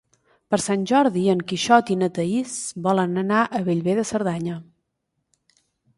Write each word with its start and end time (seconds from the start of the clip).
Per 0.53 0.57
Sant 0.61 0.85
Jordi 0.91 1.25
en 1.33 1.43
Quixot 1.51 1.91
i 1.95 1.99
na 2.01 2.09
Thaís 2.17 2.55
volen 2.89 3.15
anar 3.25 3.45
a 3.45 3.63
Bellver 3.69 3.99
de 4.01 4.07
Cerdanya. 4.13 4.57